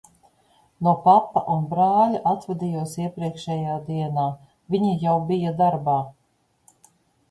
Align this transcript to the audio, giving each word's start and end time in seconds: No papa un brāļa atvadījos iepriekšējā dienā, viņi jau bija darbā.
No 0.87 0.93
papa 1.03 1.43
un 1.57 1.67
brāļa 1.73 2.23
atvadījos 2.33 2.97
iepriekšējā 3.05 3.79
dienā, 3.93 4.27
viņi 4.75 4.99
jau 5.07 5.17
bija 5.33 5.57
darbā. 5.65 5.99